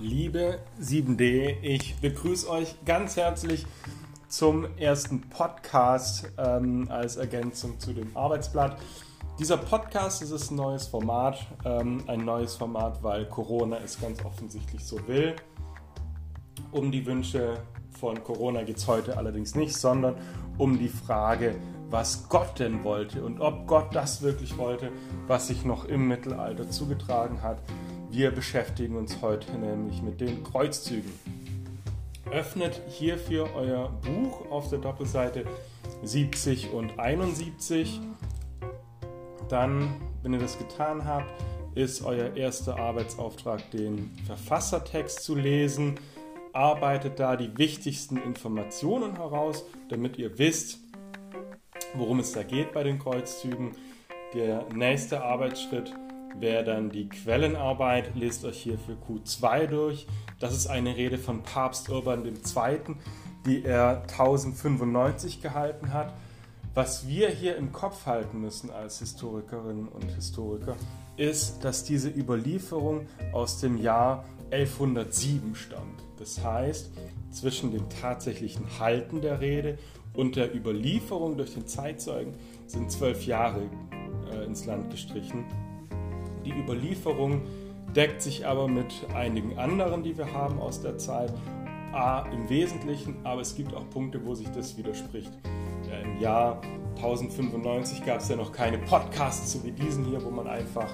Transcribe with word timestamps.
Liebe 0.00 0.60
7D, 0.80 1.60
ich 1.60 1.96
begrüße 1.96 2.48
euch 2.48 2.76
ganz 2.84 3.16
herzlich 3.16 3.66
zum 4.28 4.64
ersten 4.76 5.22
Podcast 5.22 6.30
ähm, 6.38 6.86
als 6.88 7.16
Ergänzung 7.16 7.80
zu 7.80 7.92
dem 7.92 8.16
Arbeitsblatt. 8.16 8.78
Dieser 9.40 9.56
Podcast 9.56 10.22
ist 10.22 10.52
ein 10.52 10.54
neues 10.54 10.86
Format, 10.86 11.44
ähm, 11.64 12.04
ein 12.06 12.24
neues 12.24 12.54
Format, 12.54 13.02
weil 13.02 13.26
Corona 13.26 13.78
es 13.78 14.00
ganz 14.00 14.24
offensichtlich 14.24 14.84
so 14.84 15.00
will. 15.08 15.34
Um 16.70 16.92
die 16.92 17.04
Wünsche 17.04 17.60
von 17.98 18.22
Corona 18.22 18.62
geht 18.62 18.76
es 18.76 18.86
heute 18.86 19.16
allerdings 19.16 19.56
nicht, 19.56 19.76
sondern 19.76 20.14
um 20.58 20.78
die 20.78 20.90
Frage, 20.90 21.56
was 21.90 22.28
Gott 22.28 22.60
denn 22.60 22.84
wollte 22.84 23.24
und 23.24 23.40
ob 23.40 23.66
Gott 23.66 23.92
das 23.96 24.22
wirklich 24.22 24.56
wollte, 24.58 24.92
was 25.26 25.48
sich 25.48 25.64
noch 25.64 25.86
im 25.86 26.06
Mittelalter 26.06 26.70
zugetragen 26.70 27.42
hat. 27.42 27.58
Wir 28.10 28.30
beschäftigen 28.30 28.96
uns 28.96 29.20
heute 29.20 29.52
nämlich 29.58 30.00
mit 30.00 30.20
den 30.20 30.42
Kreuzzügen. 30.42 31.12
Öffnet 32.30 32.80
hierfür 32.88 33.50
euer 33.54 33.90
Buch 34.02 34.50
auf 34.50 34.70
der 34.70 34.78
Doppelseite 34.78 35.44
70 36.02 36.72
und 36.72 36.98
71. 36.98 38.00
Dann, 39.50 40.00
wenn 40.22 40.32
ihr 40.32 40.38
das 40.38 40.56
getan 40.56 41.04
habt, 41.04 41.30
ist 41.74 42.02
euer 42.02 42.34
erster 42.34 42.78
Arbeitsauftrag, 42.78 43.70
den 43.72 44.10
Verfassertext 44.26 45.22
zu 45.22 45.34
lesen. 45.34 45.96
Arbeitet 46.54 47.20
da 47.20 47.36
die 47.36 47.56
wichtigsten 47.58 48.16
Informationen 48.16 49.16
heraus, 49.16 49.66
damit 49.90 50.16
ihr 50.16 50.38
wisst, 50.38 50.78
worum 51.94 52.20
es 52.20 52.32
da 52.32 52.42
geht 52.42 52.72
bei 52.72 52.82
den 52.82 52.98
Kreuzzügen. 52.98 53.72
Der 54.34 54.66
nächste 54.74 55.22
Arbeitsschritt 55.22 55.94
wäre 56.40 56.64
dann 56.64 56.90
die 56.90 57.08
Quellenarbeit. 57.08 58.14
Lest 58.14 58.44
euch 58.44 58.58
hier 58.58 58.78
für 58.78 58.92
Q2 58.92 59.66
durch. 59.66 60.06
Das 60.38 60.54
ist 60.54 60.66
eine 60.66 60.96
Rede 60.96 61.18
von 61.18 61.42
Papst 61.42 61.88
Urban 61.88 62.24
II., 62.24 62.96
die 63.46 63.64
er 63.64 64.02
1095 64.02 65.42
gehalten 65.42 65.92
hat. 65.92 66.14
Was 66.74 67.08
wir 67.08 67.28
hier 67.28 67.56
im 67.56 67.72
Kopf 67.72 68.06
halten 68.06 68.40
müssen 68.40 68.70
als 68.70 69.00
Historikerinnen 69.00 69.88
und 69.88 70.10
Historiker, 70.12 70.76
ist, 71.16 71.64
dass 71.64 71.82
diese 71.84 72.08
Überlieferung 72.08 73.06
aus 73.32 73.58
dem 73.58 73.78
Jahr 73.78 74.24
1107 74.50 75.54
stammt. 75.54 76.02
Das 76.18 76.42
heißt, 76.42 76.90
zwischen 77.30 77.72
dem 77.72 77.88
tatsächlichen 77.88 78.78
Halten 78.78 79.20
der 79.20 79.40
Rede 79.40 79.78
und 80.14 80.36
der 80.36 80.54
Überlieferung 80.54 81.36
durch 81.36 81.54
den 81.54 81.66
Zeitzeugen 81.66 82.34
sind 82.66 82.90
zwölf 82.90 83.26
Jahre 83.26 83.62
äh, 84.32 84.44
ins 84.44 84.66
Land 84.66 84.90
gestrichen. 84.90 85.44
Die 86.48 86.58
Überlieferung 86.58 87.42
deckt 87.94 88.22
sich 88.22 88.46
aber 88.46 88.68
mit 88.68 89.06
einigen 89.14 89.58
anderen, 89.58 90.02
die 90.02 90.16
wir 90.16 90.32
haben 90.32 90.58
aus 90.58 90.80
der 90.80 90.96
Zeit. 90.96 91.30
A, 91.92 92.20
im 92.32 92.48
Wesentlichen, 92.48 93.16
aber 93.24 93.42
es 93.42 93.54
gibt 93.54 93.74
auch 93.74 93.88
Punkte, 93.90 94.24
wo 94.24 94.34
sich 94.34 94.48
das 94.48 94.78
widerspricht. 94.78 95.32
Ja, 95.90 95.98
Im 95.98 96.20
Jahr 96.20 96.62
1095 96.96 98.04
gab 98.04 98.20
es 98.20 98.28
ja 98.30 98.36
noch 98.36 98.52
keine 98.52 98.78
Podcasts 98.78 99.52
so 99.52 99.62
wie 99.62 99.72
diesen 99.72 100.06
hier, 100.06 100.24
wo 100.24 100.30
man 100.30 100.46
einfach 100.46 100.90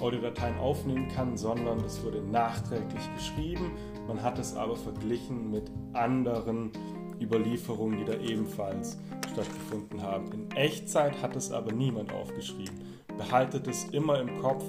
Audiodateien 0.00 0.58
aufnehmen 0.58 1.06
kann, 1.14 1.36
sondern 1.36 1.78
das 1.78 2.02
wurde 2.02 2.20
nachträglich 2.20 3.08
geschrieben. 3.14 3.72
Man 4.08 4.22
hat 4.22 4.40
es 4.40 4.56
aber 4.56 4.74
verglichen 4.74 5.52
mit 5.52 5.70
anderen 5.92 6.72
Überlieferungen, 7.20 7.98
die 7.98 8.04
da 8.04 8.14
ebenfalls 8.18 8.98
stattgefunden 9.32 10.02
haben. 10.02 10.32
In 10.32 10.50
Echtzeit 10.52 11.20
hat 11.22 11.36
es 11.36 11.50
aber 11.52 11.72
niemand 11.72 12.12
aufgeschrieben. 12.12 12.74
Behaltet 13.16 13.66
es 13.66 13.84
immer 13.90 14.20
im 14.20 14.40
Kopf, 14.40 14.64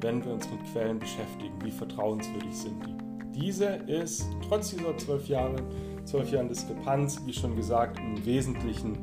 wenn 0.00 0.24
wir 0.24 0.32
uns 0.32 0.48
mit 0.50 0.60
Quellen 0.72 0.98
beschäftigen. 0.98 1.54
Wie 1.62 1.70
vertrauenswürdig 1.70 2.54
sind 2.54 2.86
die? 2.86 3.40
Diese 3.40 3.66
ist 3.66 4.26
trotz 4.48 4.70
dieser 4.70 4.96
zwölf 4.98 5.28
Jahre, 5.28 5.56
zwölf 6.04 6.30
Jahren 6.30 6.48
Diskrepanz, 6.48 7.20
wie 7.24 7.32
schon 7.32 7.56
gesagt, 7.56 7.98
im 7.98 8.24
Wesentlichen 8.24 8.98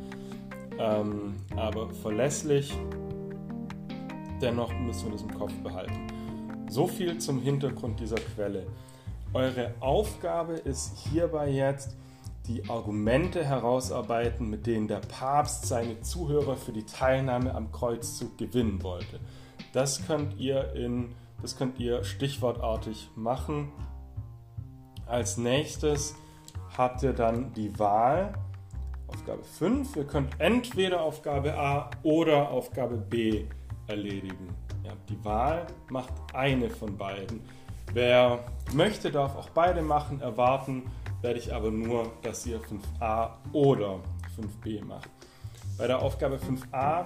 ähm, 0.80 1.36
aber 1.56 1.90
verlässlich. 1.90 2.78
Dennoch 4.42 4.72
müssen 4.80 5.06
wir 5.06 5.12
das 5.14 5.22
im 5.24 5.34
Kopf 5.34 5.54
behalten. 5.64 6.08
So 6.70 6.86
viel 6.86 7.18
zum 7.18 7.42
Hintergrund 7.42 8.00
dieser 8.00 8.18
Quelle. 8.18 8.68
Eure 9.34 9.74
Aufgabe 9.80 10.54
ist 10.54 10.98
hierbei 10.98 11.50
jetzt, 11.50 11.98
die 12.48 12.70
Argumente 12.70 13.44
herausarbeiten, 13.44 14.50
mit 14.50 14.68
denen 14.68 14.88
der 14.88 15.00
Papst 15.00 15.68
seine 15.68 16.02
Zuhörer 16.02 16.56
für 16.56 16.72
die 16.72 16.86
Teilnahme 16.86 17.54
am 17.54 17.72
Kreuzzug 17.72 18.38
gewinnen 18.38 18.82
wollte. 18.84 19.20
Das 19.74 20.06
könnt 20.08 20.40
ihr, 20.40 20.74
in, 20.74 21.14
das 21.42 21.58
könnt 21.58 21.80
ihr 21.80 22.04
stichwortartig 22.04 23.10
machen. 23.16 23.72
Als 25.06 25.38
nächstes 25.38 26.16
habt 26.78 27.04
ihr 27.04 27.14
dann 27.14 27.54
die 27.54 27.78
Wahl, 27.80 28.34
Aufgabe 29.08 29.44
5. 29.44 29.96
Ihr 29.96 30.06
könnt 30.06 30.40
entweder 30.40 31.02
Aufgabe 31.02 31.58
A 31.58 31.90
oder 32.04 32.50
Aufgabe 32.50 32.98
B 32.98 33.46
erledigen. 33.88 34.54
Ihr 34.84 34.92
habt 34.92 35.10
die 35.10 35.24
Wahl, 35.24 35.68
macht 35.90 36.14
eine 36.34 36.70
von 36.70 36.98
beiden. 36.98 37.42
Wer 37.94 38.40
möchte, 38.74 39.12
darf 39.12 39.36
auch 39.36 39.50
beide 39.50 39.82
machen. 39.82 40.22
Erwarten 40.22 40.84
werde 41.22 41.40
ich 41.40 41.54
aber 41.54 41.72
nur, 41.72 42.12
dass 42.22 42.46
ihr 42.46 42.60
5a 42.60 43.30
oder 43.54 44.00
5b 44.38 44.84
macht. 44.86 45.10
Bei 45.78 45.88
der 45.88 46.02
Aufgabe 46.02 46.38
5a 46.38 47.06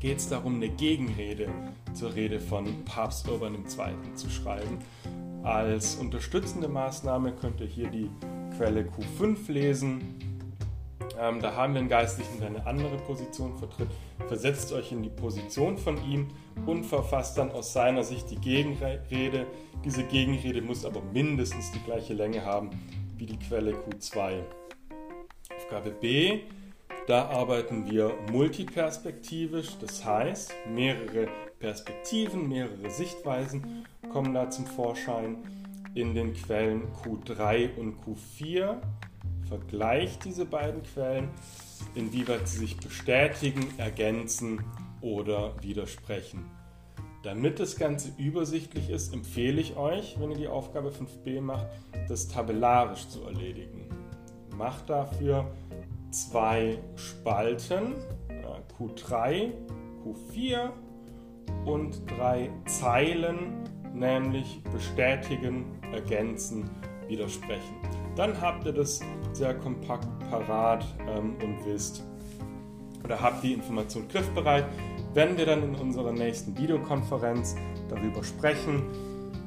geht 0.00 0.18
es 0.18 0.28
darum, 0.28 0.56
eine 0.56 0.68
Gegenrede 0.68 1.48
zur 1.94 2.14
Rede 2.14 2.40
von 2.40 2.84
Papst 2.84 3.28
Urban 3.28 3.54
II. 3.54 4.14
zu 4.14 4.28
schreiben. 4.28 4.78
Als 5.42 5.96
unterstützende 5.96 6.68
Maßnahme 6.68 7.32
könnt 7.32 7.60
ihr 7.60 7.66
hier 7.66 7.88
die 7.88 8.10
Quelle 8.56 8.82
Q5 8.82 9.50
lesen. 9.50 10.33
Ähm, 11.18 11.40
da 11.40 11.54
haben 11.54 11.74
wir 11.74 11.80
einen 11.80 11.88
Geistlichen, 11.88 12.38
der 12.40 12.48
eine 12.48 12.66
andere 12.66 12.96
Position 12.98 13.56
vertritt. 13.56 13.88
Versetzt 14.26 14.72
euch 14.72 14.92
in 14.92 15.02
die 15.02 15.10
Position 15.10 15.78
von 15.78 15.96
ihm 16.08 16.28
und 16.66 16.84
verfasst 16.84 17.38
dann 17.38 17.50
aus 17.50 17.72
seiner 17.72 18.02
Sicht 18.02 18.30
die 18.30 18.36
Gegenrede. 18.36 19.46
Diese 19.84 20.04
Gegenrede 20.04 20.62
muss 20.62 20.84
aber 20.84 21.02
mindestens 21.12 21.70
die 21.72 21.80
gleiche 21.80 22.14
Länge 22.14 22.44
haben 22.44 22.70
wie 23.16 23.26
die 23.26 23.38
Quelle 23.38 23.72
Q2. 23.72 24.42
Aufgabe 25.56 25.90
B, 25.90 26.40
da 27.06 27.28
arbeiten 27.28 27.90
wir 27.90 28.14
multiperspektivisch, 28.32 29.76
das 29.78 30.04
heißt, 30.04 30.54
mehrere 30.74 31.28
Perspektiven, 31.58 32.48
mehrere 32.48 32.90
Sichtweisen 32.90 33.86
kommen 34.10 34.34
da 34.34 34.50
zum 34.50 34.66
Vorschein 34.66 35.36
in 35.94 36.14
den 36.14 36.34
Quellen 36.34 36.82
Q3 37.02 37.76
und 37.76 37.96
Q4. 38.04 38.78
Vergleicht 39.54 40.24
diese 40.24 40.46
beiden 40.46 40.82
Quellen, 40.82 41.28
inwieweit 41.94 42.48
sie 42.48 42.58
sich 42.58 42.76
bestätigen, 42.76 43.68
ergänzen 43.78 44.64
oder 45.00 45.54
widersprechen. 45.62 46.50
Damit 47.22 47.60
das 47.60 47.76
Ganze 47.76 48.10
übersichtlich 48.18 48.90
ist, 48.90 49.14
empfehle 49.14 49.60
ich 49.60 49.76
euch, 49.76 50.18
wenn 50.18 50.32
ihr 50.32 50.36
die 50.36 50.48
Aufgabe 50.48 50.90
5b 50.90 51.40
macht, 51.40 51.68
das 52.08 52.26
tabellarisch 52.26 53.06
zu 53.08 53.22
erledigen. 53.22 53.88
Macht 54.56 54.90
dafür 54.90 55.54
zwei 56.10 56.78
Spalten, 56.96 57.94
Q3, 58.76 59.52
Q4 60.04 60.70
und 61.64 62.02
drei 62.10 62.50
Zeilen, 62.66 63.62
nämlich 63.94 64.64
bestätigen, 64.72 65.80
ergänzen, 65.92 66.68
widersprechen. 67.06 68.03
Dann 68.16 68.40
habt 68.40 68.64
ihr 68.66 68.72
das 68.72 69.00
sehr 69.32 69.54
kompakt 69.54 70.08
parat 70.30 70.84
ähm, 71.08 71.36
und 71.42 71.64
wisst 71.64 72.04
oder 73.04 73.20
habt 73.20 73.42
die 73.42 73.52
Information 73.52 74.08
griffbereit 74.08 74.64
wenn 75.14 75.38
wir 75.38 75.46
dann 75.46 75.62
in 75.62 75.74
unserer 75.76 76.12
nächsten 76.12 76.58
Videokonferenz 76.58 77.56
darüber 77.88 78.22
sprechen. 78.24 78.82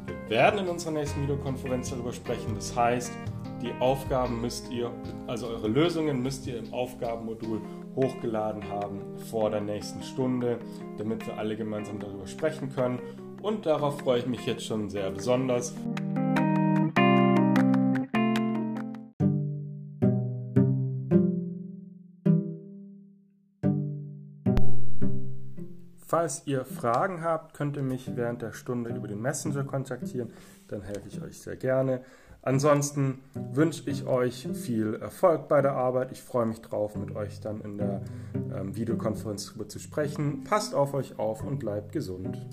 Wir 0.05 0.37
werden 0.37 0.61
in 0.61 0.67
unserer 0.67 0.91
nächsten 0.91 1.21
Videokonferenz 1.23 1.89
darüber 1.89 2.13
sprechen. 2.13 2.55
Das 2.55 2.75
heißt, 2.75 3.11
die 3.61 3.73
Aufgaben 3.79 4.41
müsst 4.41 4.71
ihr, 4.71 4.91
also 5.27 5.47
eure 5.47 5.67
Lösungen 5.67 6.23
müsst 6.23 6.47
ihr 6.47 6.57
im 6.57 6.73
Aufgabenmodul 6.73 7.59
hochgeladen 7.95 8.63
haben 8.69 9.01
vor 9.29 9.49
der 9.49 9.61
nächsten 9.61 10.01
Stunde, 10.03 10.59
damit 10.97 11.25
wir 11.27 11.37
alle 11.37 11.57
gemeinsam 11.57 11.99
darüber 11.99 12.27
sprechen 12.27 12.71
können. 12.73 12.99
Und 13.41 13.65
darauf 13.65 13.99
freue 13.99 14.19
ich 14.19 14.25
mich 14.25 14.45
jetzt 14.45 14.65
schon 14.65 14.89
sehr 14.89 15.11
besonders. 15.11 15.75
Falls 26.17 26.41
ihr 26.47 26.65
Fragen 26.65 27.21
habt, 27.21 27.53
könnt 27.53 27.77
ihr 27.77 27.83
mich 27.83 28.15
während 28.15 28.41
der 28.41 28.51
Stunde 28.51 28.89
über 28.89 29.07
den 29.07 29.21
Messenger 29.21 29.63
kontaktieren, 29.63 30.33
dann 30.67 30.81
helfe 30.81 31.07
ich 31.07 31.21
euch 31.21 31.39
sehr 31.39 31.57
gerne. 31.57 32.01
Ansonsten 32.41 33.19
wünsche 33.53 33.87
ich 33.87 34.07
euch 34.07 34.47
viel 34.51 34.95
Erfolg 34.95 35.47
bei 35.47 35.61
der 35.61 35.73
Arbeit. 35.73 36.11
Ich 36.11 36.23
freue 36.23 36.47
mich 36.47 36.59
drauf, 36.59 36.95
mit 36.95 37.15
euch 37.15 37.39
dann 37.39 37.61
in 37.61 37.77
der 37.77 38.01
ähm, 38.35 38.75
Videokonferenz 38.75 39.45
darüber 39.45 39.69
zu 39.69 39.77
sprechen. 39.77 40.43
Passt 40.43 40.73
auf 40.73 40.95
euch 40.95 41.19
auf 41.19 41.43
und 41.43 41.59
bleibt 41.59 41.91
gesund. 41.91 42.43